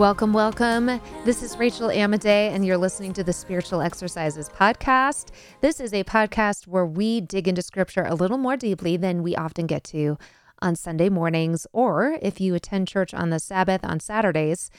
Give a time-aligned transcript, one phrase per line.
[0.00, 0.98] Welcome, welcome.
[1.26, 5.28] This is Rachel Amade, and you're listening to the Spiritual Exercises Podcast.
[5.60, 9.36] This is a podcast where we dig into scripture a little more deeply than we
[9.36, 10.16] often get to
[10.62, 14.70] on Sunday mornings, or if you attend church on the Sabbath on Saturdays.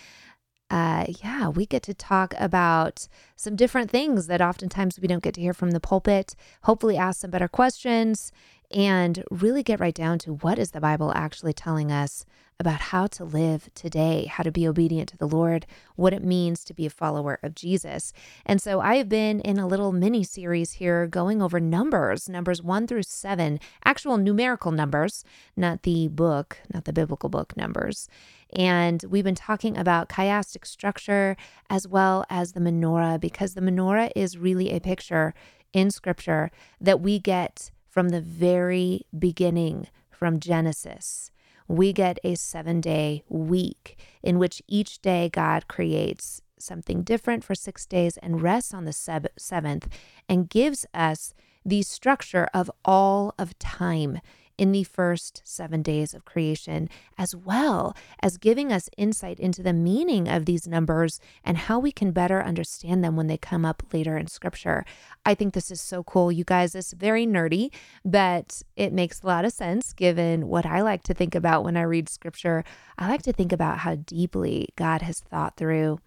[0.71, 5.35] Uh, yeah, we get to talk about some different things that oftentimes we don't get
[5.35, 6.33] to hear from the pulpit.
[6.63, 8.31] Hopefully, ask some better questions
[8.73, 12.25] and really get right down to what is the Bible actually telling us
[12.59, 16.63] about how to live today, how to be obedient to the Lord, what it means
[16.63, 18.13] to be a follower of Jesus.
[18.45, 22.61] And so I have been in a little mini series here going over numbers, numbers
[22.61, 25.23] one through seven, actual numerical numbers,
[25.57, 28.07] not the book, not the biblical book numbers.
[28.53, 31.35] And we've been talking about chiastic structure
[31.67, 35.33] as well as the menorah, because the menorah is really a picture
[35.73, 41.29] in scripture that we get from the very beginning, from Genesis.
[41.67, 47.53] We get a seven day week in which each day God creates something different for
[47.53, 49.87] six days and rests on the seventh
[50.29, 51.33] and gives us
[51.65, 54.19] the structure of all of time
[54.61, 59.73] in the first seven days of creation, as well as giving us insight into the
[59.73, 63.81] meaning of these numbers and how we can better understand them when they come up
[63.91, 64.85] later in scripture.
[65.25, 66.31] I think this is so cool.
[66.31, 67.73] You guys, it's very nerdy,
[68.05, 71.75] but it makes a lot of sense given what I like to think about when
[71.75, 72.63] I read scripture.
[72.99, 75.97] I like to think about how deeply God has thought through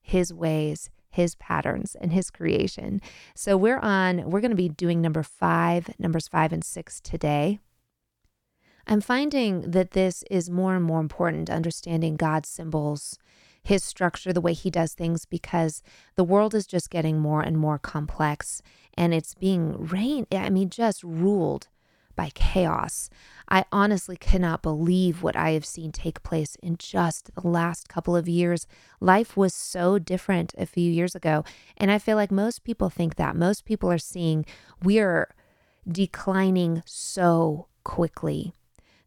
[0.00, 3.00] his ways his patterns and his creation.
[3.34, 7.58] So we're on, we're going to be doing number five, numbers five and six today.
[8.86, 13.18] I'm finding that this is more and more important, understanding God's symbols,
[13.62, 15.82] his structure, the way he does things, because
[16.16, 18.60] the world is just getting more and more complex
[18.96, 21.68] and it's being rain, I mean, just ruled
[22.16, 23.10] by chaos.
[23.48, 28.14] I honestly cannot believe what I have seen take place in just the last couple
[28.14, 28.66] of years.
[29.00, 31.44] Life was so different a few years ago.
[31.76, 33.34] And I feel like most people think that.
[33.34, 34.46] Most people are seeing
[34.82, 35.34] we're
[35.90, 38.54] declining so quickly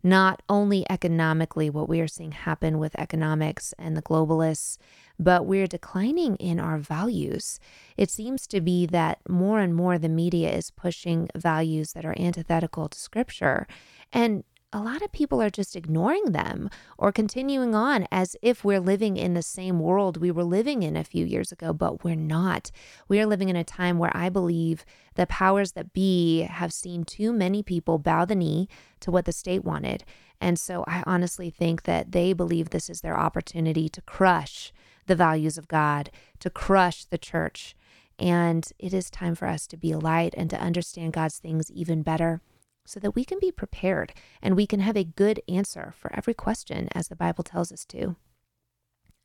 [0.09, 4.77] not only economically, what we are seeing happen with economics and the globalists,
[5.19, 7.59] but we're declining in our values.
[7.97, 12.15] It seems to be that more and more the media is pushing values that are
[12.19, 13.67] antithetical to scripture.
[14.13, 18.81] And a lot of people are just ignoring them or continuing on as if we're
[18.81, 22.15] living in the same world we were living in a few years ago, but we're
[22.15, 22.69] not.
[23.07, 24.83] We are living in a time where I believe
[25.15, 28.67] the powers that be have seen too many people bow the knee
[28.99, 30.03] to what the state wanted.
[30.41, 34.73] And so I honestly think that they believe this is their opportunity to crush
[35.05, 37.73] the values of God, to crush the church.
[38.19, 41.71] And it is time for us to be a light and to understand God's things
[41.71, 42.41] even better
[42.87, 46.33] so that we can be prepared and we can have a good answer for every
[46.33, 48.15] question as the Bible tells us to.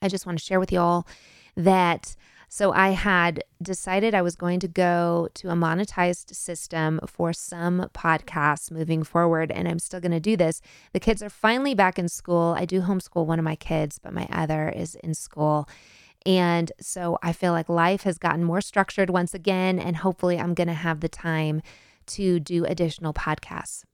[0.03, 1.07] I just want to share with you all
[1.57, 2.17] that
[2.55, 7.89] so I had decided I was going to go to a monetized system for some
[7.95, 10.61] podcasts moving forward, and I'm still going to do this.
[10.93, 12.55] The kids are finally back in school.
[12.55, 15.67] I do homeschool one of my kids, but my other is in school.
[16.27, 20.53] And so I feel like life has gotten more structured once again, and hopefully I'm
[20.53, 21.63] going to have the time
[22.07, 23.85] to do additional podcasts.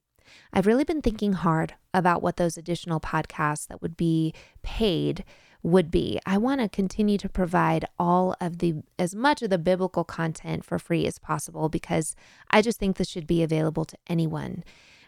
[0.53, 5.23] I've really been thinking hard about what those additional podcasts that would be paid
[5.61, 6.19] would be.
[6.25, 10.63] I want to continue to provide all of the as much of the biblical content
[10.63, 12.15] for free as possible because
[12.49, 14.63] I just think this should be available to anyone.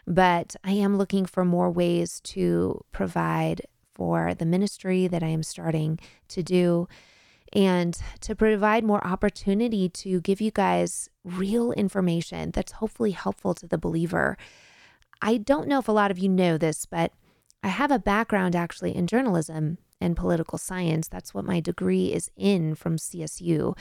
[0.06, 3.62] But I am looking for more ways to provide
[3.94, 5.98] for the ministry that I am starting
[6.28, 6.88] to do
[7.52, 13.66] and to provide more opportunity to give you guys real information that's hopefully helpful to
[13.66, 14.36] the believer.
[15.20, 17.12] I don't know if a lot of you know this, but
[17.62, 21.08] I have a background actually in journalism and political science.
[21.08, 23.76] That's what my degree is in from CSU.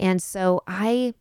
[0.00, 1.14] And so I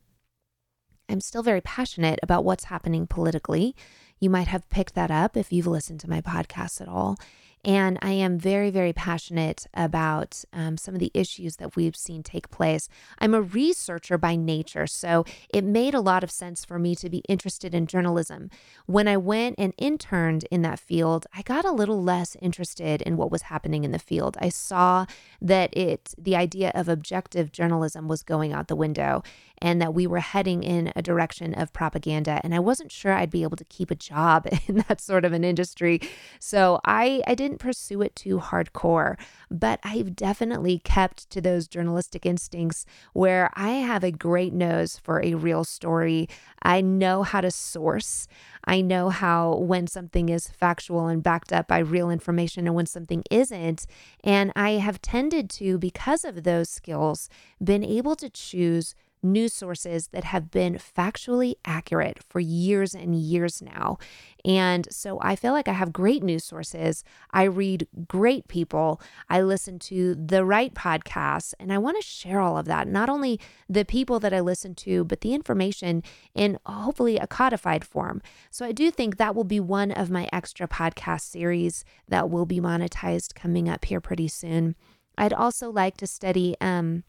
[1.09, 3.75] am still very passionate about what's happening politically.
[4.19, 7.17] You might have picked that up if you've listened to my podcast at all.
[7.65, 12.21] And I am very, very passionate about um, some of the issues that we've seen
[12.21, 12.87] take place.
[13.17, 17.09] I'm a researcher by nature, so it made a lot of sense for me to
[17.09, 18.51] be interested in journalism.
[18.85, 23.17] When I went and interned in that field, I got a little less interested in
[23.17, 24.37] what was happening in the field.
[24.39, 25.07] I saw
[25.41, 29.23] that it, the idea of objective journalism was going out the window
[29.59, 32.41] and that we were heading in a direction of propaganda.
[32.43, 35.33] And I wasn't sure I'd be able to keep a job in that sort of
[35.33, 35.99] an industry.
[36.39, 39.17] So I, I didn't didn't pursue it too hardcore,
[39.49, 45.23] but I've definitely kept to those journalistic instincts where I have a great nose for
[45.23, 46.27] a real story.
[46.61, 48.27] I know how to source.
[48.65, 52.87] I know how when something is factual and backed up by real information and when
[52.87, 53.85] something isn't.
[54.23, 57.29] And I have tended to, because of those skills,
[57.63, 63.61] been able to choose news sources that have been factually accurate for years and years
[63.61, 63.97] now.
[64.45, 67.03] And so I feel like I have great news sources.
[67.31, 69.01] I read great people.
[69.29, 72.87] I listen to the right podcasts, and I want to share all of that.
[72.87, 76.03] Not only the people that I listen to, but the information
[76.35, 78.21] in hopefully a codified form.
[78.51, 82.45] So I do think that will be one of my extra podcast series that will
[82.45, 84.75] be monetized coming up here pretty soon.
[85.17, 87.03] I'd also like to study um,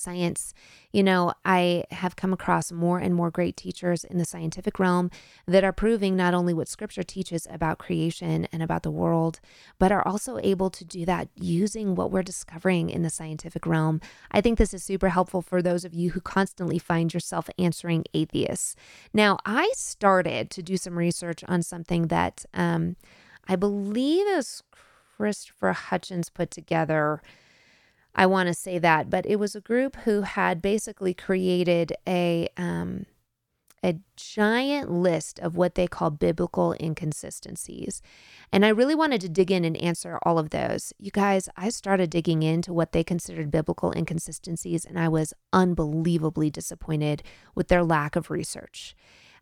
[0.00, 0.54] science.
[0.92, 5.10] You know, I have come across more and more great teachers in the scientific realm
[5.46, 9.40] that are proving not only what scripture teaches about creation and about the world,
[9.78, 14.00] but are also able to do that using what we're discovering in the scientific realm.
[14.32, 18.04] I think this is super helpful for those of you who constantly find yourself answering
[18.14, 18.74] atheists.
[19.12, 22.96] Now, I started to do some research on something that um,
[23.48, 24.62] I believe is
[25.16, 27.20] Christopher Hitchens put together
[28.14, 32.48] I want to say that, but it was a group who had basically created a
[32.56, 33.06] um,
[33.82, 38.02] a giant list of what they call biblical inconsistencies.
[38.52, 40.92] And I really wanted to dig in and answer all of those.
[40.98, 46.50] You guys, I started digging into what they considered biblical inconsistencies, and I was unbelievably
[46.50, 47.22] disappointed
[47.54, 48.94] with their lack of research.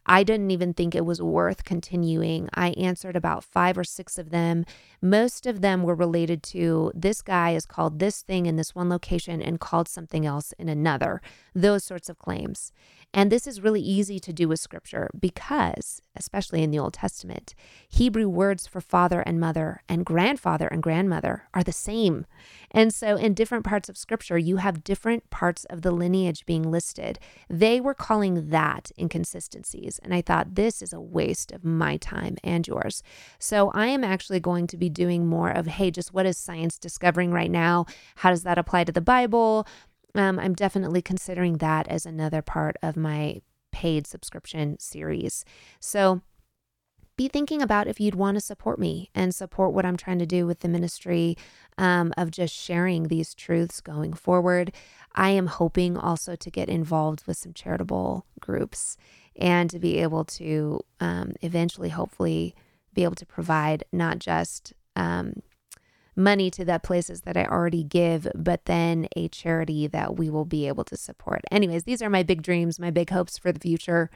[0.08, 2.48] I didn't even think it was worth continuing.
[2.54, 4.64] I answered about five or six of them.
[5.02, 8.88] Most of them were related to this guy is called this thing in this one
[8.88, 11.20] location and called something else in another,
[11.54, 12.72] those sorts of claims.
[13.14, 17.54] And this is really easy to do with scripture because, especially in the Old Testament,
[17.88, 22.26] Hebrew words for father and mother and grandfather and grandmother are the same.
[22.70, 26.70] And so, in different parts of scripture, you have different parts of the lineage being
[26.70, 27.18] listed.
[27.48, 29.97] They were calling that inconsistencies.
[30.02, 33.02] And I thought, this is a waste of my time and yours.
[33.38, 36.78] So, I am actually going to be doing more of, hey, just what is science
[36.78, 37.86] discovering right now?
[38.16, 39.66] How does that apply to the Bible?
[40.14, 43.40] um, I'm definitely considering that as another part of my
[43.70, 45.44] paid subscription series.
[45.80, 46.22] So
[47.16, 50.26] be thinking about if you'd want to support me and support what I'm trying to
[50.26, 51.36] do with the ministry
[51.76, 54.72] um, of just sharing these truths going forward.
[55.14, 58.96] I am hoping also to get involved with some charitable groups
[59.38, 62.54] and to be able to um, eventually, hopefully,
[62.92, 65.42] be able to provide not just um,
[66.16, 70.44] money to the places that I already give, but then a charity that we will
[70.44, 71.42] be able to support.
[71.50, 74.10] Anyways, these are my big dreams, my big hopes for the future.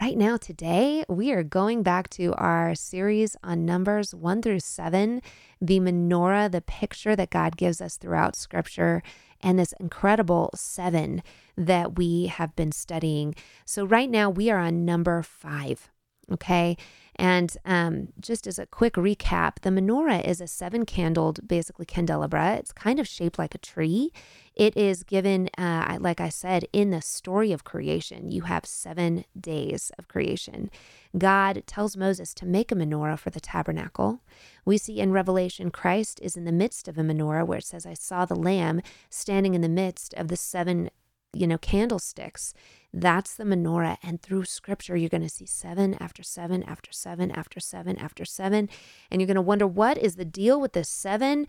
[0.00, 5.20] Right now, today, we are going back to our series on Numbers 1 through 7,
[5.60, 9.02] the menorah, the picture that God gives us throughout Scripture,
[9.42, 11.22] and this incredible seven
[11.66, 13.34] that we have been studying.
[13.64, 15.90] So, right now, we are on number five.
[16.32, 16.76] Okay.
[17.16, 22.54] And um, just as a quick recap, the menorah is a seven candled, basically candelabra.
[22.54, 24.10] It's kind of shaped like a tree.
[24.54, 28.30] It is given, uh, like I said, in the story of creation.
[28.30, 30.70] You have seven days of creation.
[31.18, 34.22] God tells Moses to make a menorah for the tabernacle.
[34.64, 37.84] We see in Revelation, Christ is in the midst of a menorah where it says,
[37.84, 38.80] I saw the Lamb
[39.10, 40.90] standing in the midst of the seven
[41.32, 42.54] you know, candlesticks.
[42.92, 43.98] That's the menorah.
[44.02, 48.24] And through scripture, you're going to see seven after seven after seven after seven after
[48.24, 48.68] seven.
[49.10, 51.46] And you're going to wonder, what is the deal with this seven?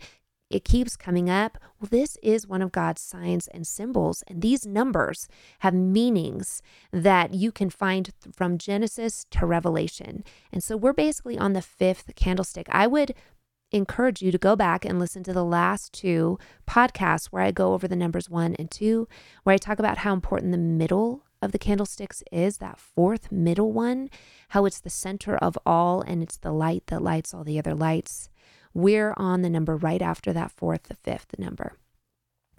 [0.50, 1.56] It keeps coming up.
[1.80, 4.22] Well, this is one of God's signs and symbols.
[4.28, 5.26] And these numbers
[5.60, 10.22] have meanings that you can find from Genesis to Revelation.
[10.52, 12.66] And so we're basically on the fifth candlestick.
[12.70, 13.14] I would
[13.72, 16.38] encourage you to go back and listen to the last two
[16.68, 19.08] podcasts where I go over the numbers one and two,
[19.42, 23.72] where I talk about how important the middle of the candlesticks is, that fourth middle
[23.72, 24.10] one,
[24.50, 27.74] how it's the center of all and it's the light that lights all the other
[27.74, 28.28] lights.
[28.74, 31.74] We're on the number right after that fourth, the fifth number.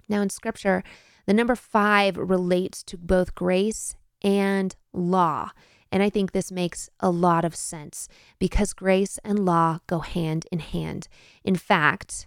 [0.08, 0.82] Now, in scripture,
[1.26, 5.50] the number five relates to both grace and law.
[5.94, 8.08] And I think this makes a lot of sense
[8.40, 11.06] because grace and law go hand in hand.
[11.44, 12.26] In fact,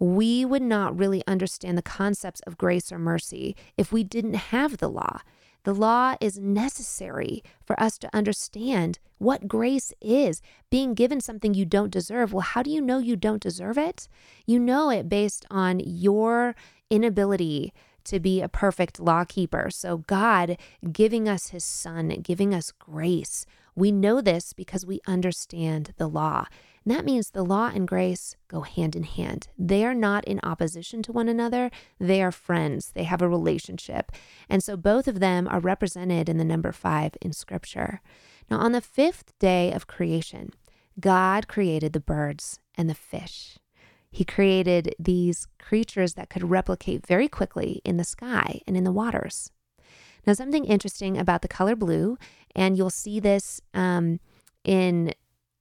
[0.00, 4.78] we would not really understand the concepts of grace or mercy if we didn't have
[4.78, 5.20] the law.
[5.62, 10.42] The law is necessary for us to understand what grace is.
[10.68, 12.32] Being given something you don't deserve.
[12.32, 14.08] Well, how do you know you don't deserve it?
[14.44, 16.56] You know it based on your
[16.90, 17.72] inability
[18.04, 19.68] to be a perfect law keeper.
[19.70, 20.56] So, God
[20.92, 23.46] giving us his son, giving us grace
[23.76, 26.46] We know this because we understand the law.
[26.84, 29.48] And that means the law and grace go hand in hand.
[29.58, 34.12] They are not in opposition to one another, they are friends, they have a relationship.
[34.48, 38.00] And so both of them are represented in the number five in Scripture.
[38.50, 40.50] Now, on the fifth day of creation,
[41.00, 43.56] God created the birds and the fish.
[44.14, 48.92] He created these creatures that could replicate very quickly in the sky and in the
[48.92, 49.50] waters.
[50.24, 52.16] Now, something interesting about the color blue,
[52.54, 54.20] and you'll see this um,
[54.62, 55.14] in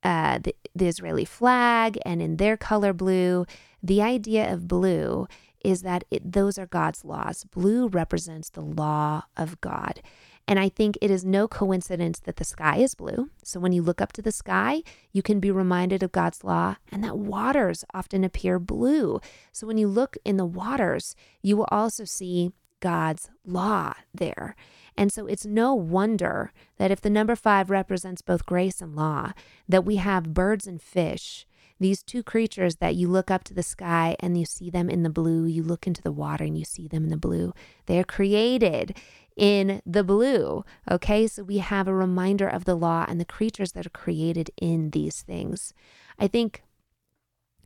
[0.03, 3.47] uh, the, the Israeli flag and in their color blue,
[3.81, 5.27] the idea of blue
[5.65, 7.45] is that it, those are God's laws.
[7.45, 9.99] Blue represents the law of God.
[10.47, 13.29] And I think it is no coincidence that the sky is blue.
[13.43, 16.75] So when you look up to the sky, you can be reminded of God's law
[16.91, 19.21] and that waters often appear blue.
[19.51, 24.55] So when you look in the waters, you will also see God's law there.
[24.97, 29.31] And so it's no wonder that if the number five represents both grace and law,
[29.67, 31.47] that we have birds and fish
[31.83, 35.03] these two creatures that you look up to the sky and you see them in
[35.03, 37.53] the blue, you look into the water and you see them in the blue.
[37.87, 38.97] They are created
[39.35, 40.63] in the blue.
[40.89, 44.51] Okay, so we have a reminder of the law and the creatures that are created
[44.61, 45.73] in these things.
[46.19, 46.63] I think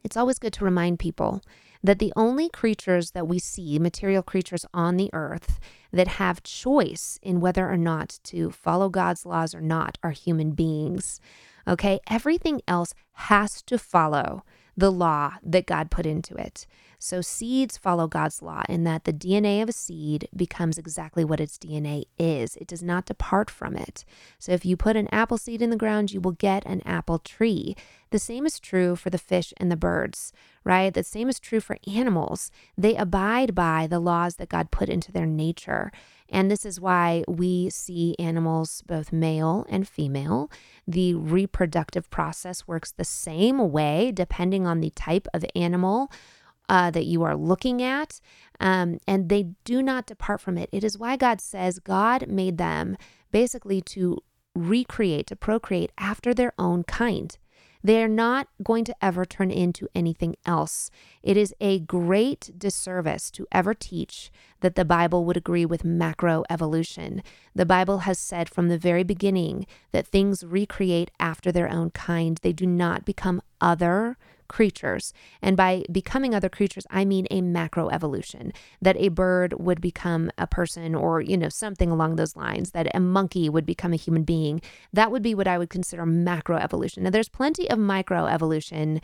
[0.03, 1.41] it's always good to remind people
[1.83, 5.59] that the only creatures that we see, material creatures on the earth,
[5.91, 10.51] that have choice in whether or not to follow God's laws or not are human
[10.51, 11.19] beings.
[11.67, 14.43] Okay, everything else has to follow
[14.77, 16.67] the law that God put into it.
[16.99, 21.39] So seeds follow God's law in that the DNA of a seed becomes exactly what
[21.39, 22.55] its DNA is.
[22.55, 24.05] It does not depart from it.
[24.39, 27.19] So if you put an apple seed in the ground, you will get an apple
[27.19, 27.75] tree.
[28.09, 30.31] The same is true for the fish and the birds,
[30.63, 30.93] right?
[30.93, 32.51] The same is true for animals.
[32.77, 35.91] They abide by the laws that God put into their nature.
[36.29, 40.51] And this is why we see animals, both male and female.
[40.87, 46.11] The reproductive process works the same way depending on the type of animal.
[46.69, 48.19] Uh, that you are looking at,
[48.59, 50.67] um, and they do not depart from it.
[50.73, 52.97] It is why God says God made them
[53.31, 54.17] basically to
[54.53, 57.37] recreate, to procreate after their own kind.
[57.87, 60.91] They're not going to ever turn into anything else.
[61.23, 64.29] It is a great disservice to ever teach
[64.59, 67.21] that the Bible would agree with macroevolution.
[67.55, 72.37] The Bible has said from the very beginning that things recreate after their own kind,
[72.43, 75.13] they do not become other creatures.
[75.41, 80.47] And by becoming other creatures, I mean a macroevolution that a bird would become a
[80.47, 84.23] person or, you know, something along those lines, that a monkey would become a human
[84.23, 84.61] being.
[84.93, 86.99] That would be what I would consider macroevolution.
[86.99, 89.03] Now, there's plenty of microevolution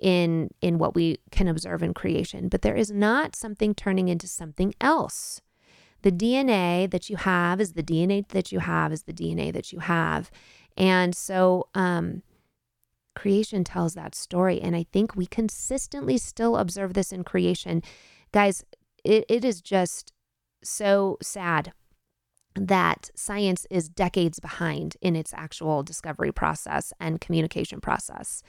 [0.00, 4.26] in in what we can observe in creation, but there is not something turning into
[4.26, 5.40] something else.
[6.02, 9.72] The DNA that you have is the DNA that you have is the DNA that
[9.72, 10.30] you have.
[10.76, 12.22] And so um
[13.14, 14.60] creation tells that story.
[14.60, 17.82] And I think we consistently still observe this in creation.
[18.32, 18.64] Guys,
[19.04, 20.12] it, it is just
[20.62, 21.72] so sad
[22.54, 28.42] that science is decades behind in its actual discovery process and communication process.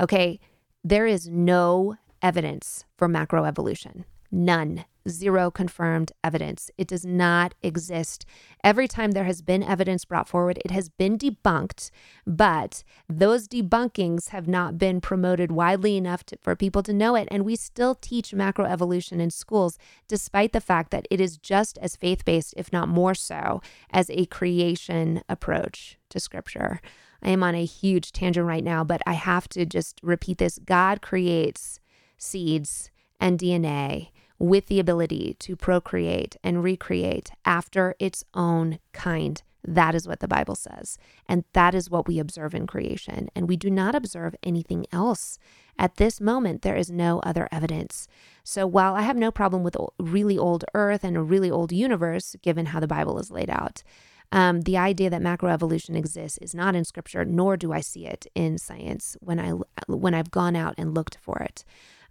[0.00, 0.40] Okay,
[0.82, 4.04] there is no evidence for macroevolution.
[4.30, 4.84] None.
[5.08, 6.70] Zero confirmed evidence.
[6.78, 8.24] It does not exist.
[8.62, 11.90] Every time there has been evidence brought forward, it has been debunked,
[12.26, 17.28] but those debunkings have not been promoted widely enough to, for people to know it.
[17.30, 19.78] And we still teach macroevolution in schools,
[20.08, 24.08] despite the fact that it is just as faith based, if not more so, as
[24.10, 26.80] a creation approach to scripture.
[27.22, 30.58] I am on a huge tangent right now, but I have to just repeat this
[30.58, 31.80] God creates
[32.16, 32.90] seeds
[33.20, 34.11] and DNA
[34.42, 39.40] with the ability to procreate and recreate after its own kind.
[39.62, 40.98] That is what the Bible says.
[41.28, 43.28] And that is what we observe in creation.
[43.36, 45.38] And we do not observe anything else.
[45.78, 48.08] At this moment, there is no other evidence.
[48.42, 52.34] So while I have no problem with really old earth and a really old universe,
[52.42, 53.84] given how the Bible is laid out,
[54.32, 58.26] um, the idea that macroevolution exists is not in scripture, nor do I see it
[58.34, 59.52] in science when I
[59.86, 61.64] when I've gone out and looked for it.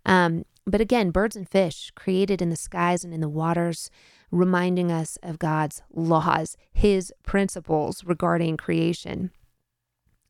[0.06, 3.90] Um, but again, birds and fish created in the skies and in the waters,
[4.30, 9.32] reminding us of God's laws, his principles regarding creation.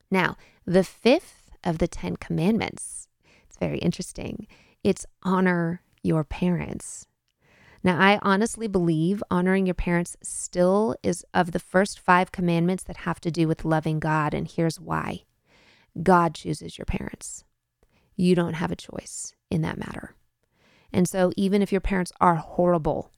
[0.10, 3.08] Now, the fifth of the Ten Commandments,
[3.48, 4.48] it's very interesting.
[4.84, 7.08] It's honor your parents.
[7.84, 12.98] Now, I honestly believe honoring your parents still is of the first five commandments that
[12.98, 14.34] have to do with loving God.
[14.34, 15.24] And here's why
[16.02, 17.44] God chooses your parents.
[18.16, 20.16] You don't have a choice in that matter.
[20.94, 23.12] And so, even if your parents are horrible,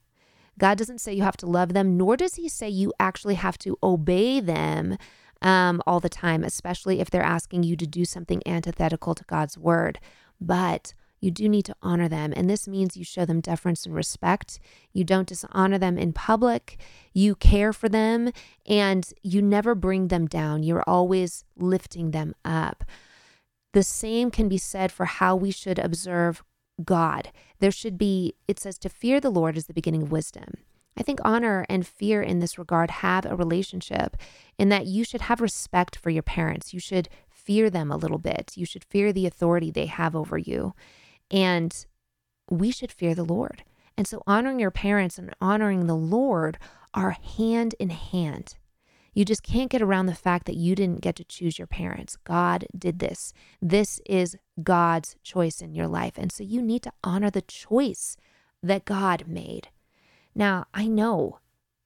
[0.58, 3.58] God doesn't say you have to love them, nor does He say you actually have
[3.58, 4.96] to obey them
[5.42, 9.58] um, all the time, especially if they're asking you to do something antithetical to God's
[9.58, 9.98] word.
[10.40, 12.34] But you do need to honor them.
[12.36, 14.60] And this means you show them deference and respect.
[14.92, 16.78] You don't dishonor them in public.
[17.14, 18.30] You care for them
[18.66, 20.62] and you never bring them down.
[20.62, 22.84] You're always lifting them up.
[23.72, 26.44] The same can be said for how we should observe
[26.82, 27.30] God.
[27.60, 30.54] There should be, it says, to fear the Lord is the beginning of wisdom.
[30.96, 34.16] I think honor and fear in this regard have a relationship
[34.58, 36.72] in that you should have respect for your parents.
[36.72, 38.52] You should fear them a little bit.
[38.56, 40.74] You should fear the authority they have over you.
[41.30, 41.84] And
[42.48, 43.64] we should fear the Lord.
[43.96, 46.58] And so honoring your parents and honoring the Lord
[46.92, 48.56] are hand in hand.
[49.14, 52.16] You just can't get around the fact that you didn't get to choose your parents.
[52.24, 53.32] God did this.
[53.62, 56.14] This is God's choice in your life.
[56.16, 58.16] And so you need to honor the choice
[58.62, 59.68] that God made.
[60.34, 61.38] Now, I know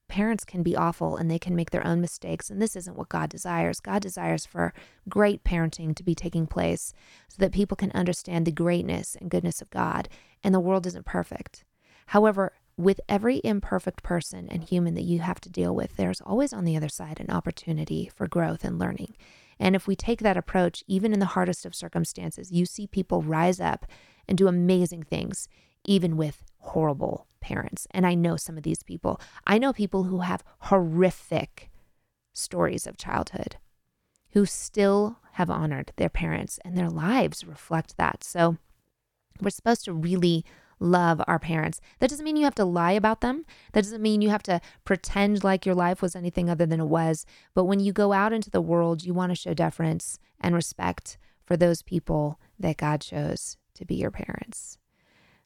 [0.07, 3.09] parents can be awful and they can make their own mistakes, and this isn't what
[3.09, 3.79] God desires.
[3.79, 4.73] God desires for
[5.07, 6.93] great parenting to be taking place
[7.27, 10.09] so that people can understand the greatness and goodness of God,
[10.43, 11.63] and the world isn't perfect.
[12.07, 16.53] However, with every imperfect person and human that you have to deal with, there's always
[16.53, 19.15] on the other side an opportunity for growth and learning.
[19.59, 23.21] And if we take that approach, even in the hardest of circumstances, you see people
[23.21, 23.85] rise up
[24.29, 25.49] and do amazing things,
[25.83, 27.85] even with horrible parents.
[27.91, 29.19] And I know some of these people.
[29.45, 31.69] I know people who have horrific
[32.31, 33.57] stories of childhood
[34.31, 38.23] who still have honored their parents, and their lives reflect that.
[38.23, 38.57] So
[39.41, 40.45] we're supposed to really
[40.79, 41.81] love our parents.
[41.99, 43.45] That doesn't mean you have to lie about them.
[43.73, 46.85] That doesn't mean you have to pretend like your life was anything other than it
[46.85, 47.25] was.
[47.53, 51.17] But when you go out into the world, you want to show deference and respect
[51.43, 54.77] for those people that God chose to be your parents.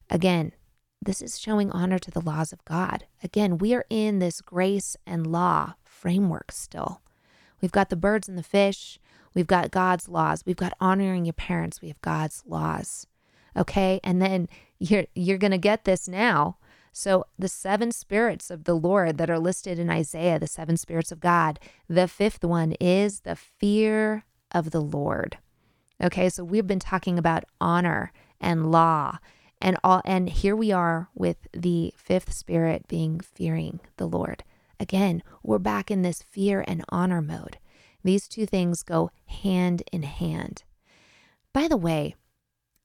[0.09, 0.53] Again,
[1.01, 3.05] this is showing honor to the laws of God.
[3.23, 7.01] Again, we are in this grace and law framework still.
[7.61, 8.99] We've got the birds and the fish.
[9.33, 10.43] We've got God's laws.
[10.45, 11.81] We've got honoring your parents.
[11.81, 13.07] We have God's laws.
[13.55, 13.99] Okay?
[14.03, 14.47] And then
[14.79, 16.57] you're you're going to get this now.
[16.91, 21.11] So the seven spirits of the Lord that are listed in Isaiah, the seven spirits
[21.11, 25.37] of God, the fifth one is the fear of the Lord.
[26.01, 26.29] Okay?
[26.29, 29.17] So we've been talking about honor and law
[29.63, 34.43] and all and here we are with the fifth spirit being fearing the Lord.
[34.79, 37.57] Again, we're back in this fear and honor mode.
[38.03, 40.63] These two things go hand in hand.
[41.53, 42.15] By the way,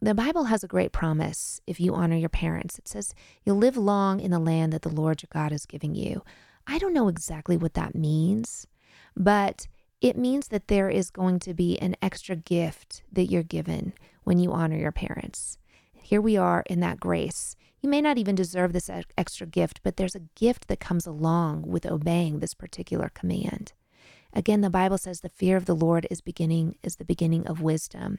[0.00, 2.78] the Bible has a great promise if you honor your parents.
[2.78, 5.94] It says, You'll live long in the land that the Lord your God is giving
[5.94, 6.22] you.
[6.66, 8.66] I don't know exactly what that means,
[9.16, 9.66] but
[10.00, 14.38] it means that there is going to be an extra gift that you're given when
[14.38, 15.58] you honor your parents.
[15.94, 17.56] Here we are in that grace.
[17.80, 21.62] You may not even deserve this extra gift, but there's a gift that comes along
[21.62, 23.72] with obeying this particular command.
[24.32, 27.60] Again, the Bible says the fear of the Lord is beginning is the beginning of
[27.60, 28.18] wisdom.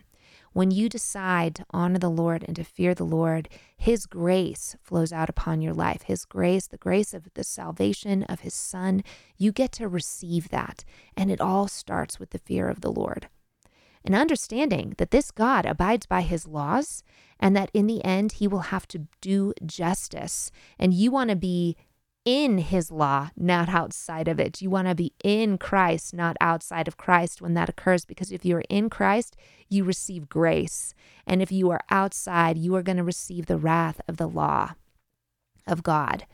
[0.54, 5.14] When you decide to honor the Lord and to fear the Lord, his grace flows
[5.14, 6.04] out upon your life.
[6.04, 9.04] His grace, the grace of the salvation of his son,
[9.38, 10.84] you get to receive that.
[11.16, 13.30] And it all starts with the fear of the Lord
[14.04, 17.04] and understanding that this God abides by his laws
[17.40, 20.52] and that in the end he will have to do justice.
[20.78, 21.78] And you want to be
[22.26, 24.62] in his law, not outside of it.
[24.62, 28.06] You want to be in Christ, not outside of Christ when that occurs.
[28.06, 29.36] Because if you're in Christ,
[29.68, 30.94] you receive grace.
[31.26, 34.74] And if you are outside, you are going to receive the wrath of the law
[35.66, 36.26] of God.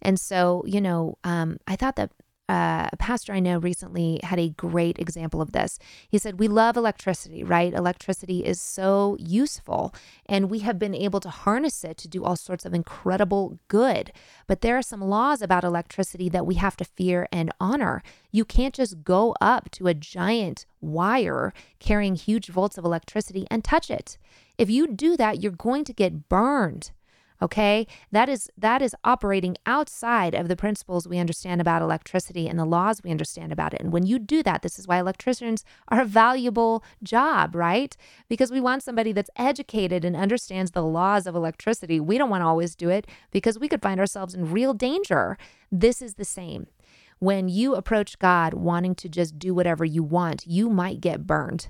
[0.00, 2.10] And so, you know, um, I thought that
[2.52, 5.78] uh, a pastor I know recently had a great example of this.
[6.06, 7.72] He said, We love electricity, right?
[7.72, 9.94] Electricity is so useful,
[10.26, 14.12] and we have been able to harness it to do all sorts of incredible good.
[14.46, 18.02] But there are some laws about electricity that we have to fear and honor.
[18.30, 23.64] You can't just go up to a giant wire carrying huge volts of electricity and
[23.64, 24.18] touch it.
[24.58, 26.90] If you do that, you're going to get burned
[27.42, 27.86] okay?
[28.12, 32.64] That is that is operating outside of the principles we understand about electricity and the
[32.64, 33.80] laws we understand about it.
[33.80, 37.96] And when you do that this is why electricians are a valuable job right?
[38.28, 41.98] Because we want somebody that's educated and understands the laws of electricity.
[42.00, 45.36] We don't want to always do it because we could find ourselves in real danger.
[45.70, 46.68] This is the same.
[47.18, 51.68] When you approach God wanting to just do whatever you want, you might get burned.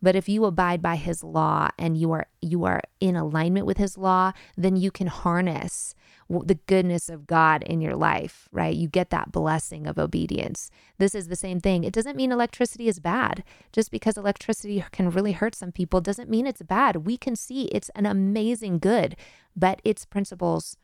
[0.00, 3.78] But if you abide by his law and you are you are in alignment with
[3.78, 5.94] his law, then you can harness
[6.28, 8.74] the goodness of God in your life, right?
[8.74, 10.70] You get that blessing of obedience.
[10.98, 11.84] This is the same thing.
[11.84, 13.42] It doesn't mean electricity is bad.
[13.72, 17.06] Just because electricity can really hurt some people doesn't mean it's bad.
[17.06, 19.16] We can see it's an amazing good,
[19.56, 20.76] but its principles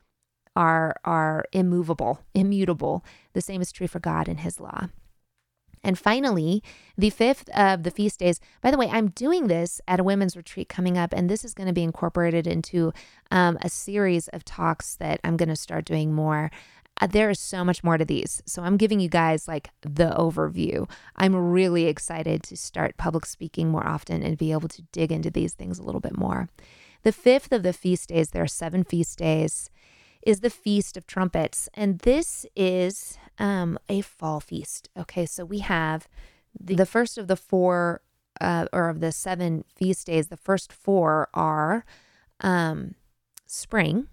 [0.57, 3.05] are are immovable, immutable.
[3.33, 4.89] The same is true for God and his law.
[5.85, 6.63] And finally,
[6.97, 8.41] the fifth of the feast days.
[8.63, 11.55] By the way, I'm doing this at a women's retreat coming up, and this is
[11.55, 12.93] going to be incorporated into
[13.31, 16.51] um, a series of talks that I'm going to start doing more.
[17.01, 18.43] Uh, there is so much more to these.
[18.47, 20.89] So I'm giving you guys like the overview.
[21.17, 25.31] I'm really excited to start public speaking more often and be able to dig into
[25.31, 26.49] these things a little bit more.
[27.03, 29.71] The fifth of the feast days, there are seven feast days,
[30.27, 31.69] is the Feast of Trumpets.
[31.75, 34.89] And this is um, a fall feast.
[34.99, 36.09] Okay, so we have
[36.59, 38.01] the, the first of the four,
[38.41, 41.85] uh, or of the seven feast days, the first four are
[42.41, 42.95] um,
[43.47, 44.09] spring.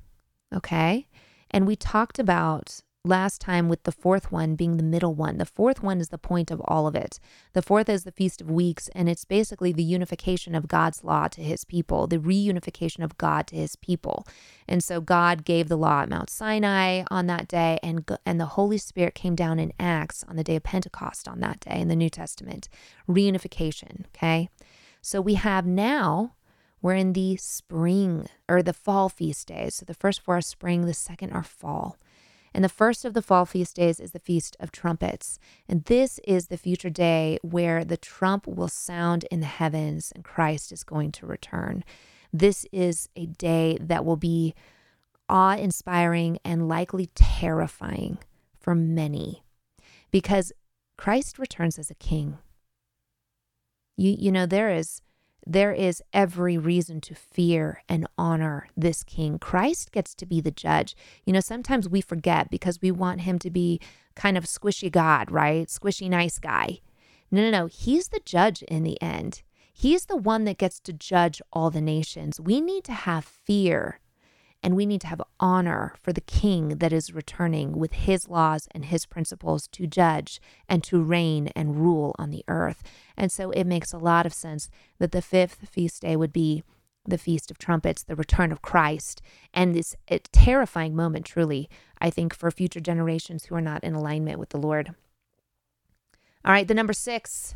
[0.54, 1.08] Okay.
[1.50, 5.38] And we talked about last time with the fourth one being the middle one.
[5.38, 7.20] The fourth one is the point of all of it.
[7.54, 11.28] The fourth is the Feast of Weeks, and it's basically the unification of God's law
[11.30, 14.28] to his people, the reunification of God to his people.
[14.68, 18.46] And so God gave the law at Mount Sinai on that day, and, and the
[18.46, 21.88] Holy Spirit came down in Acts on the day of Pentecost on that day in
[21.88, 22.70] the New Testament.
[23.10, 24.50] Reunification, okay?
[25.02, 26.36] So we have now
[26.84, 29.76] we're in the spring or the fall feast days.
[29.76, 31.98] So the first four are spring, the second are fall.
[32.54, 35.40] And the first of the fall feast days is the Feast of Trumpets.
[35.70, 40.24] And this is the future day where the trump will sound in the heavens and
[40.24, 41.84] Christ is going to return.
[42.34, 44.54] This is a day that will be
[45.30, 48.18] awe inspiring and likely terrifying
[48.60, 49.44] for many
[50.12, 50.52] because
[50.98, 52.38] Christ returns as a king.
[53.98, 55.02] You, you know, there is
[55.46, 59.40] there is every reason to fear and honor this king.
[59.40, 60.96] Christ gets to be the judge.
[61.26, 63.80] You know, sometimes we forget because we want him to be
[64.16, 65.68] kind of squishy God, right?
[65.68, 66.80] Squishy nice guy.
[67.32, 67.66] No, no, no.
[67.68, 69.42] He's the judge in the end.
[69.74, 72.40] He's the one that gets to judge all the nations.
[72.40, 74.00] We need to have fear
[74.63, 78.67] and we need to have honor for the king that is returning with his laws
[78.71, 82.84] and his principles to judge and to reign and rule on the earth.
[83.17, 84.69] And so it makes a lot of sense
[85.00, 86.63] that the fifth feast day would be
[87.04, 89.21] the Feast of Trumpets, the return of Christ,
[89.54, 89.95] and this
[90.32, 91.67] terrifying moment, truly,
[92.00, 94.93] I think, for future generations who are not in alignment with the Lord.
[96.45, 97.56] All right, the number six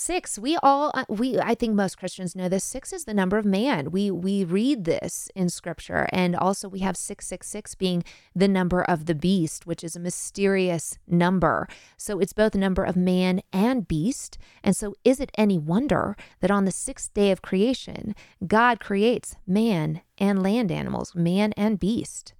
[0.00, 2.62] Six, we all uh, we I think most Christians know this.
[2.62, 3.90] Six is the number of man.
[3.90, 9.06] We we read this in scripture and also we have 666 being the number of
[9.06, 11.66] the beast, which is a mysterious number.
[11.96, 14.38] So it's both number of man and beast.
[14.62, 18.14] And so is it any wonder that on the 6th day of creation,
[18.46, 22.34] God creates man and land animals, man and beast.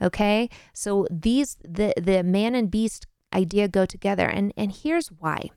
[0.00, 0.48] Okay?
[0.72, 5.50] So these the the man and beast idea go together and and here's why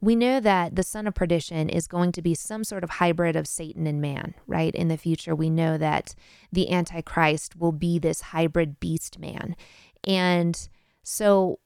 [0.00, 3.36] we know that the son of perdition is going to be some sort of hybrid
[3.36, 4.74] of Satan and man, right?
[4.74, 6.14] In the future, we know that
[6.50, 9.54] the Antichrist will be this hybrid beast man.
[10.06, 10.68] And
[11.02, 11.58] so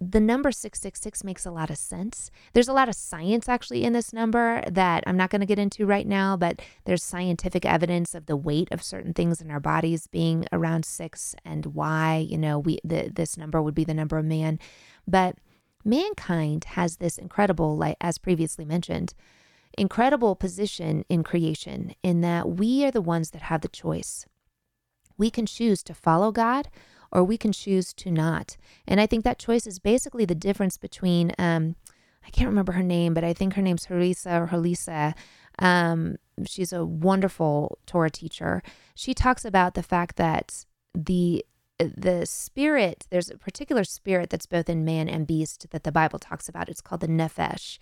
[0.00, 2.30] the number 666 makes a lot of sense.
[2.52, 5.58] There's a lot of science actually in this number that I'm not going to get
[5.58, 9.60] into right now, but there's scientific evidence of the weight of certain things in our
[9.60, 13.94] bodies being around 6 and why, you know, we the, this number would be the
[13.94, 14.58] number of man.
[15.06, 15.36] But
[15.84, 19.14] mankind has this incredible, like as previously mentioned,
[19.76, 24.26] incredible position in creation in that we are the ones that have the choice.
[25.16, 26.68] We can choose to follow God
[27.12, 28.56] or we can choose to not.
[28.86, 31.76] And I think that choice is basically the difference between, um,
[32.26, 35.14] I can't remember her name, but I think her name's Harisa or Halisa.
[35.58, 36.16] Um,
[36.46, 38.62] she's a wonderful Torah teacher.
[38.94, 41.44] She talks about the fact that the
[41.78, 46.18] the spirit, there's a particular spirit that's both in man and beast that the Bible
[46.18, 46.68] talks about.
[46.68, 47.78] It's called the nephesh.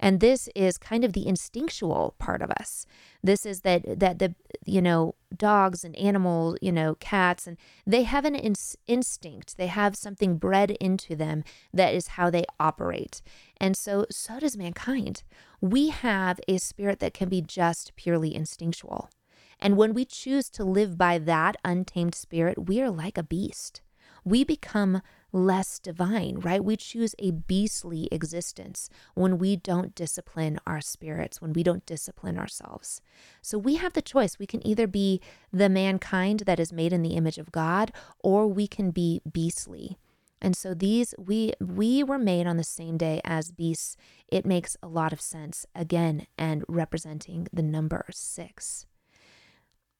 [0.00, 2.86] And this is kind of the instinctual part of us.
[3.22, 7.56] This is that that the you know, dogs and animals, you know, cats and
[7.86, 9.56] they have an ins- instinct.
[9.56, 13.22] They have something bred into them that is how they operate.
[13.58, 15.22] And so so does mankind.
[15.60, 19.08] We have a spirit that can be just purely instinctual.
[19.58, 23.80] And when we choose to live by that untamed spirit, we are like a beast.
[24.24, 26.64] We become less divine, right?
[26.64, 32.36] We choose a beastly existence when we don't discipline our spirits, when we don't discipline
[32.36, 33.00] ourselves.
[33.40, 34.38] So we have the choice.
[34.38, 35.20] We can either be
[35.52, 39.96] the mankind that is made in the image of God, or we can be beastly.
[40.40, 43.96] And so these we we were made on the same day as beasts.
[44.28, 48.86] It makes a lot of sense again and representing the number 6.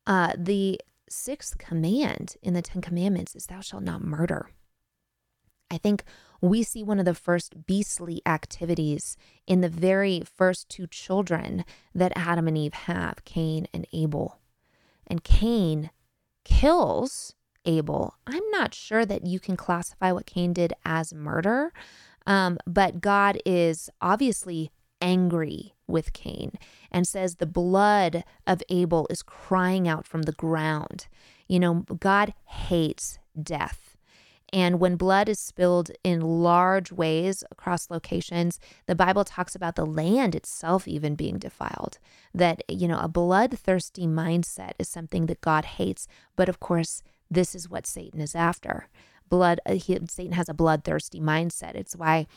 [0.07, 4.51] Uh, the sixth command in the Ten Commandments is, Thou shalt not murder.
[5.71, 6.05] I think
[6.41, 9.17] we see one of the first beastly activities
[9.47, 11.65] in the very first two children
[11.95, 14.39] that Adam and Eve have Cain and Abel.
[15.07, 15.91] And Cain
[16.45, 18.15] kills Abel.
[18.27, 21.73] I'm not sure that you can classify what Cain did as murder.
[22.27, 26.53] Um, but God is obviously angry with Cain
[26.91, 31.07] and says the blood of Abel is crying out from the ground.
[31.49, 33.97] You know, God hates death.
[34.53, 39.85] And when blood is spilled in large ways across locations, the Bible talks about the
[39.85, 41.99] land itself even being defiled.
[42.33, 46.07] That, you know, a bloodthirsty mindset is something that God hates.
[46.37, 48.87] But of course, this is what Satan is after.
[49.29, 51.75] Blood, uh, he, Satan has a bloodthirsty mindset.
[51.75, 52.29] It's why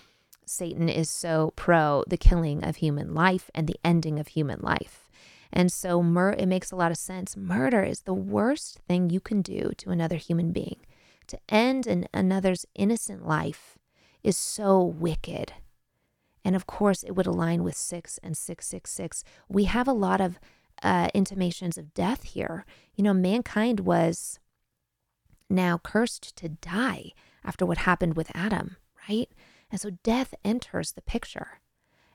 [0.50, 5.10] Satan is so pro the killing of human life and the ending of human life.
[5.52, 7.38] And so mur- it makes a lot of sense.
[7.38, 10.78] Murder is the worst thing you can do to another human being.
[11.28, 13.78] To end an, another's innocent life
[14.24, 15.54] is so wicked.
[16.44, 19.24] And of course, it would align with 6 and 666.
[19.48, 20.40] We have a lot of
[20.82, 22.66] uh, intimations of death here.
[22.96, 24.40] You know, mankind was
[25.50, 27.12] now cursed to die
[27.44, 29.30] after what happened with Adam, right?
[29.72, 31.60] And so death enters the picture.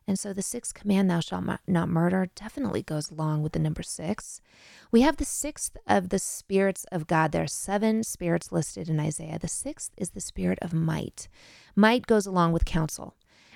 [0.07, 3.83] And so the sixth command, thou shalt not murder, definitely goes along with the number
[3.83, 4.43] six.
[4.91, 7.33] We have the sixth of the spirits of God.
[7.33, 9.39] There are seven spirits listed in Isaiah.
[9.39, 11.29] The sixth is the spirit of might.
[11.75, 13.15] Might goes along with counsel.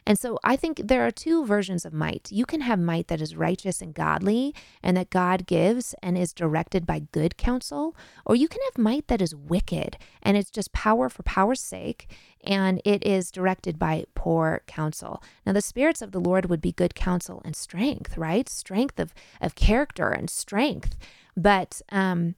[0.08, 2.32] And so I think there are two versions of might.
[2.32, 6.32] You can have might that is righteous and godly and that God gives and is
[6.32, 7.94] directed by good counsel,
[8.24, 12.10] or you can have might that is wicked and it's just power for power's sake
[12.42, 15.22] and it is directed by poor counsel.
[15.44, 18.48] Now, the spirits of the Lord would be good counsel and strength, right?
[18.48, 20.96] Strength of, of character and strength.
[21.36, 22.34] But, um,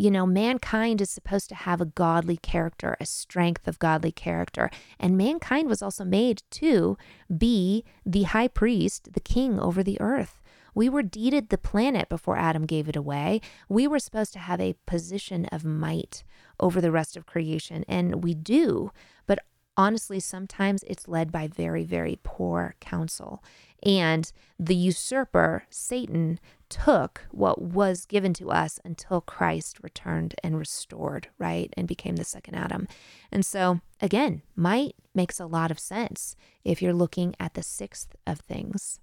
[0.00, 4.70] you know, mankind is supposed to have a godly character, a strength of godly character.
[4.98, 6.96] And mankind was also made to
[7.36, 10.40] be the high priest, the king over the earth.
[10.74, 13.42] We were deeded the planet before Adam gave it away.
[13.68, 16.24] We were supposed to have a position of might
[16.58, 18.92] over the rest of creation, and we do.
[19.26, 19.40] But
[19.76, 23.42] honestly, sometimes it's led by very, very poor counsel.
[23.82, 31.28] And the usurper, Satan, took what was given to us until Christ returned and restored,
[31.38, 31.72] right?
[31.76, 32.86] And became the second Adam.
[33.32, 38.14] And so, again, might makes a lot of sense if you're looking at the sixth
[38.26, 39.00] of things.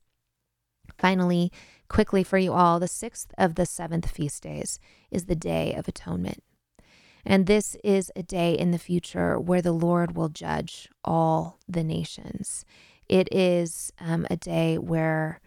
[0.97, 1.51] Finally,
[1.89, 4.79] quickly for you all, the sixth of the seventh feast days
[5.11, 6.43] is the Day of Atonement.
[7.29, 11.83] And this is a day in the future where the Lord will judge all the
[11.83, 12.63] nations.
[13.09, 15.41] It is um, a day where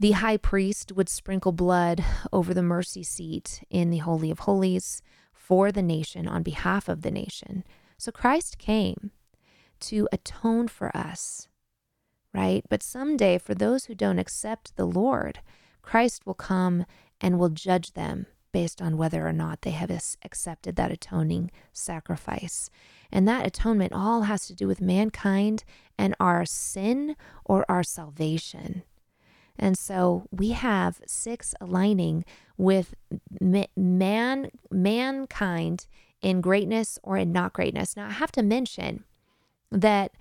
[0.00, 5.00] the high priest would sprinkle blood over the mercy seat in the Holy of Holies
[5.32, 7.62] for the nation on behalf of the nation.
[7.96, 9.12] So Christ came
[9.82, 11.46] to atone for us,
[12.34, 12.64] right?
[12.68, 15.38] But someday, for those who don't accept the Lord,
[15.82, 16.84] Christ will come
[17.20, 19.90] and will judge them based on whether or not they have
[20.24, 22.70] accepted that atoning sacrifice.
[23.12, 25.62] And that atonement all has to do with mankind
[25.98, 28.82] and our sin or our salvation.
[29.58, 32.24] And so we have six aligning
[32.56, 32.94] with
[33.76, 35.86] man mankind
[36.22, 37.94] in greatness or in not greatness.
[37.94, 39.04] Now I have to mention
[39.70, 40.12] that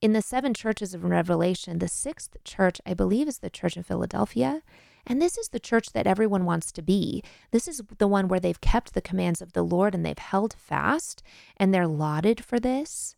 [0.00, 3.86] in the seven churches of Revelation, the sixth church, I believe, is the church of
[3.86, 4.62] Philadelphia.
[5.06, 7.22] And this is the church that everyone wants to be.
[7.50, 10.54] This is the one where they've kept the commands of the Lord and they've held
[10.54, 11.22] fast
[11.56, 13.16] and they're lauded for this.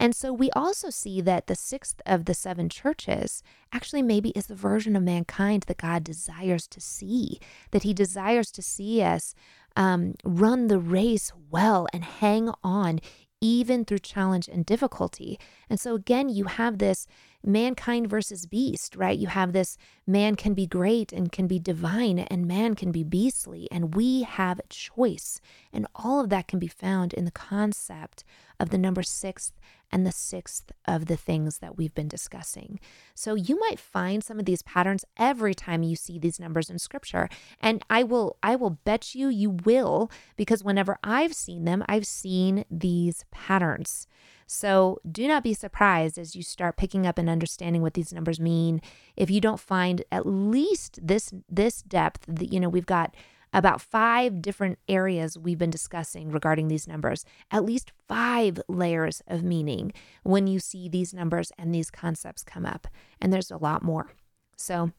[0.00, 4.46] And so we also see that the sixth of the seven churches actually maybe is
[4.46, 7.40] the version of mankind that God desires to see,
[7.72, 9.34] that He desires to see us
[9.76, 13.00] um, run the race well and hang on
[13.40, 15.38] even through challenge and difficulty.
[15.70, 17.06] And so, again, you have this
[17.44, 19.18] mankind versus beast, right?
[19.18, 19.76] You have this
[20.06, 24.22] man can be great and can be divine, and man can be beastly, and we
[24.22, 25.40] have a choice.
[25.72, 28.24] And all of that can be found in the concept
[28.60, 29.52] of the number six
[29.90, 32.78] and the sixth of the things that we've been discussing.
[33.14, 36.78] So you might find some of these patterns every time you see these numbers in
[36.78, 37.28] scripture.
[37.60, 42.06] And I will I will bet you you will because whenever I've seen them, I've
[42.06, 44.06] seen these patterns.
[44.50, 48.40] So do not be surprised as you start picking up and understanding what these numbers
[48.40, 48.80] mean.
[49.14, 53.14] If you don't find at least this this depth, that you know, we've got
[53.52, 59.42] about five different areas we've been discussing regarding these numbers, at least five layers of
[59.42, 62.88] meaning when you see these numbers and these concepts come up.
[63.20, 64.12] And there's a lot more.
[64.56, 64.92] So,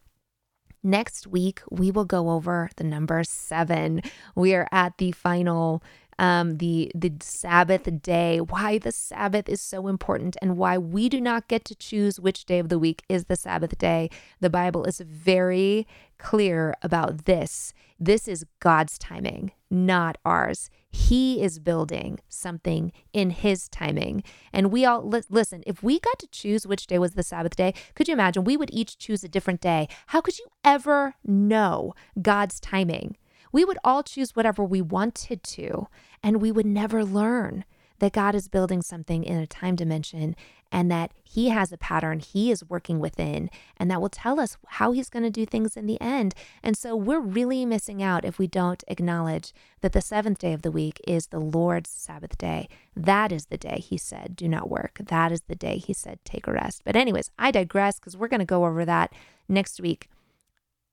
[0.83, 4.01] next week, we will go over the number seven.
[4.35, 5.81] We are at the final
[6.19, 11.19] um, the the Sabbath day, why the Sabbath is so important, and why we do
[11.19, 14.09] not get to choose which day of the week is the Sabbath day.
[14.39, 15.87] The Bible is very
[16.19, 17.73] clear about this.
[17.99, 20.69] This is God's timing, not ours.
[20.91, 24.23] he is building something in his timing.
[24.51, 27.55] And we all, li- listen, if we got to choose which day was the Sabbath
[27.55, 28.43] day, could you imagine?
[28.43, 29.87] We would each choose a different day.
[30.07, 33.17] How could you ever know God's timing?
[33.51, 35.87] We would all choose whatever we wanted to,
[36.23, 37.65] and we would never learn
[37.99, 40.35] that God is building something in a time dimension
[40.71, 44.57] and that He has a pattern He is working within, and that will tell us
[44.67, 46.33] how He's going to do things in the end.
[46.63, 50.61] And so we're really missing out if we don't acknowledge that the seventh day of
[50.61, 52.69] the week is the Lord's Sabbath day.
[52.95, 54.99] That is the day He said, do not work.
[55.03, 56.83] That is the day He said, take a rest.
[56.85, 59.11] But, anyways, I digress because we're going to go over that
[59.47, 60.07] next week.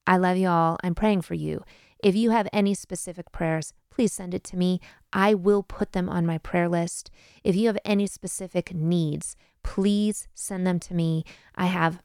[0.06, 0.78] I love you all.
[0.82, 1.64] I'm praying for you.
[2.06, 4.80] If you have any specific prayers, please send it to me.
[5.12, 7.10] I will put them on my prayer list.
[7.42, 11.24] If you have any specific needs, please send them to me.
[11.56, 12.00] I have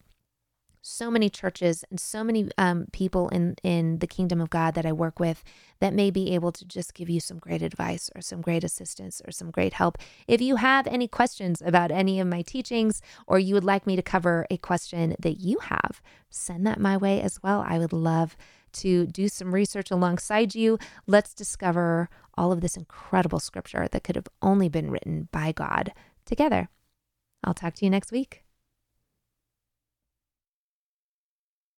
[0.81, 4.87] so many churches and so many um, people in in the kingdom of God that
[4.87, 5.43] I work with
[5.81, 9.21] that may be able to just give you some great advice or some great assistance
[9.23, 9.99] or some great help.
[10.27, 13.95] If you have any questions about any of my teachings or you would like me
[13.95, 17.63] to cover a question that you have, send that my way as well.
[17.67, 18.35] I would love
[18.73, 20.77] to do some research alongside you.
[21.07, 25.93] Let's discover all of this incredible scripture that could have only been written by God
[26.25, 26.69] together.
[27.43, 28.40] I'll talk to you next week.